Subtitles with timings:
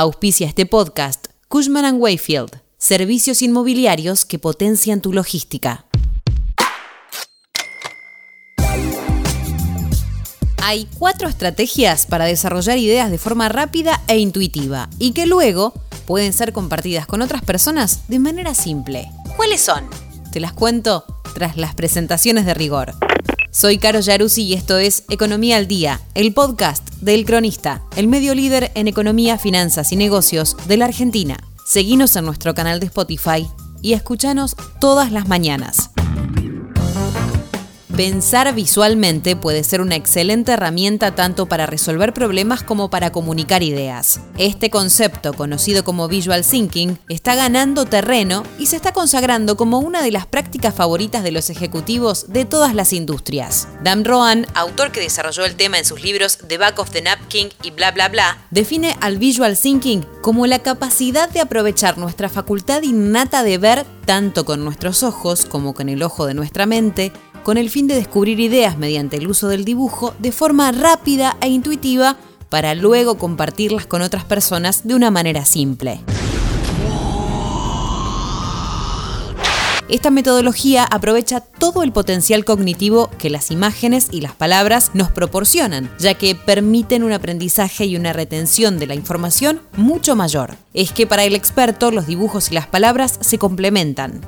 [0.00, 5.84] Auspicia este podcast Cushman⁇ Wayfield, servicios inmobiliarios que potencian tu logística.
[10.62, 15.74] Hay cuatro estrategias para desarrollar ideas de forma rápida e intuitiva y que luego
[16.06, 19.10] pueden ser compartidas con otras personas de manera simple.
[19.36, 19.84] ¿Cuáles son?
[20.32, 21.04] Te las cuento
[21.34, 22.94] tras las presentaciones de rigor.
[23.50, 28.34] Soy Caro Yaruzzi y esto es Economía al Día, el podcast del Cronista, el medio
[28.34, 31.36] líder en economía, finanzas y negocios de la Argentina.
[31.64, 33.46] Seguinos en nuestro canal de Spotify
[33.82, 35.89] y escuchanos todas las mañanas.
[37.96, 44.20] Pensar visualmente puede ser una excelente herramienta tanto para resolver problemas como para comunicar ideas.
[44.38, 50.02] Este concepto, conocido como visual thinking, está ganando terreno y se está consagrando como una
[50.02, 53.68] de las prácticas favoritas de los ejecutivos de todas las industrias.
[53.82, 57.48] Dan Rohan, autor que desarrolló el tema en sus libros The Back of the Napkin
[57.62, 62.82] y bla bla bla, define al visual thinking como la capacidad de aprovechar nuestra facultad
[62.82, 67.12] innata de ver tanto con nuestros ojos como con el ojo de nuestra mente
[67.50, 71.48] con el fin de descubrir ideas mediante el uso del dibujo de forma rápida e
[71.48, 72.16] intuitiva
[72.48, 75.98] para luego compartirlas con otras personas de una manera simple.
[79.88, 85.90] Esta metodología aprovecha todo el potencial cognitivo que las imágenes y las palabras nos proporcionan,
[85.98, 90.54] ya que permiten un aprendizaje y una retención de la información mucho mayor.
[90.72, 94.20] Es que para el experto los dibujos y las palabras se complementan.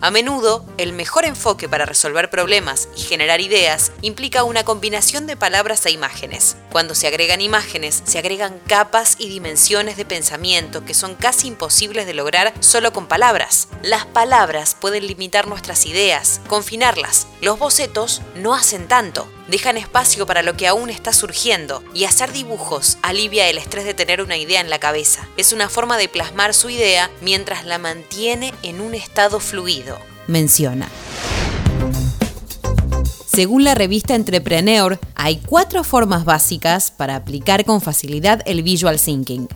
[0.00, 5.36] A menudo, el mejor enfoque para resolver problemas y generar ideas implica una combinación de
[5.36, 6.56] palabras e imágenes.
[6.70, 12.06] Cuando se agregan imágenes, se agregan capas y dimensiones de pensamiento que son casi imposibles
[12.06, 13.68] de lograr solo con palabras.
[13.82, 17.26] Las palabras pueden limitar nuestras ideas, confinarlas.
[17.40, 22.32] Los bocetos no hacen tanto dejan espacio para lo que aún está surgiendo y hacer
[22.32, 25.26] dibujos alivia el estrés de tener una idea en la cabeza.
[25.36, 29.77] Es una forma de plasmar su idea mientras la mantiene en un estado fluido,
[30.26, 30.88] menciona.
[33.26, 39.48] Según la revista Entrepreneur, hay cuatro formas básicas para aplicar con facilidad el visual thinking.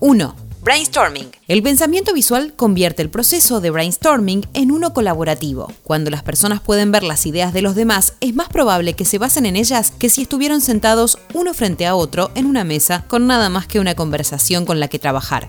[0.00, 1.30] 1 Brainstorming.
[1.48, 5.72] El pensamiento visual convierte el proceso de brainstorming en uno colaborativo.
[5.84, 9.16] Cuando las personas pueden ver las ideas de los demás, es más probable que se
[9.16, 13.26] basen en ellas que si estuvieran sentados uno frente a otro en una mesa con
[13.26, 15.48] nada más que una conversación con la que trabajar.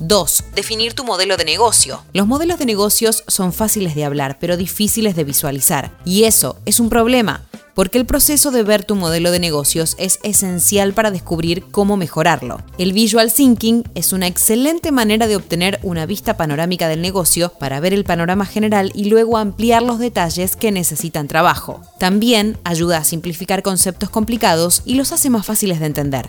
[0.00, 0.44] 2.
[0.54, 2.02] Definir tu modelo de negocio.
[2.12, 5.90] Los modelos de negocios son fáciles de hablar, pero difíciles de visualizar.
[6.04, 10.18] Y eso es un problema porque el proceso de ver tu modelo de negocios es
[10.22, 12.60] esencial para descubrir cómo mejorarlo.
[12.76, 17.80] El visual thinking es una excelente manera de obtener una vista panorámica del negocio para
[17.80, 21.80] ver el panorama general y luego ampliar los detalles que necesitan trabajo.
[21.98, 26.28] También ayuda a simplificar conceptos complicados y los hace más fáciles de entender.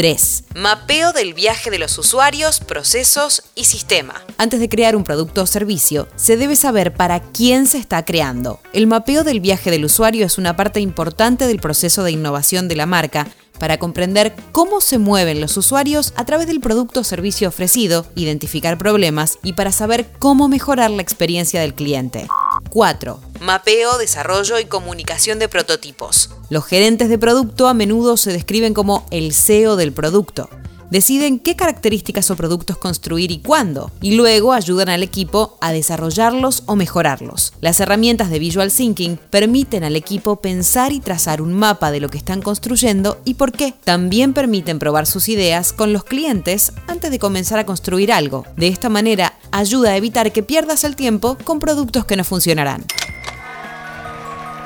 [0.00, 0.44] 3.
[0.54, 4.14] Mapeo del viaje de los usuarios, procesos y sistema.
[4.38, 8.60] Antes de crear un producto o servicio, se debe saber para quién se está creando.
[8.72, 12.76] El mapeo del viaje del usuario es una parte importante del proceso de innovación de
[12.76, 13.28] la marca
[13.58, 18.78] para comprender cómo se mueven los usuarios a través del producto o servicio ofrecido, identificar
[18.78, 22.26] problemas y para saber cómo mejorar la experiencia del cliente.
[22.70, 23.20] 4.
[23.40, 26.30] Mapeo, desarrollo y comunicación de prototipos.
[26.50, 30.48] Los gerentes de producto a menudo se describen como el CEO del producto
[30.90, 36.64] deciden qué características o productos construir y cuándo, y luego ayudan al equipo a desarrollarlos
[36.66, 37.52] o mejorarlos.
[37.60, 42.08] Las herramientas de Visual Thinking permiten al equipo pensar y trazar un mapa de lo
[42.08, 43.74] que están construyendo y por qué.
[43.84, 48.44] También permiten probar sus ideas con los clientes antes de comenzar a construir algo.
[48.56, 52.84] De esta manera, ayuda a evitar que pierdas el tiempo con productos que no funcionarán.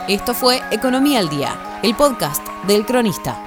[0.06, 3.42] Esto fue Economía al Día, el podcast del cronista.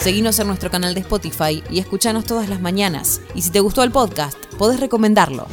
[0.00, 3.20] Seguinos en nuestro canal de Spotify y escuchanos todas las mañanas.
[3.36, 5.46] Y si te gustó el podcast, podés recomendarlo.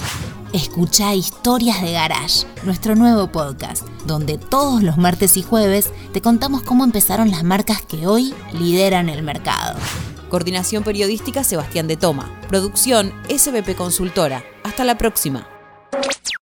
[0.53, 6.63] Escucha Historias de Garage, nuestro nuevo podcast, donde todos los martes y jueves te contamos
[6.63, 9.77] cómo empezaron las marcas que hoy lideran el mercado.
[10.29, 12.31] Coordinación periodística Sebastián de Toma.
[12.47, 14.43] Producción SBP Consultora.
[14.63, 15.47] Hasta la próxima.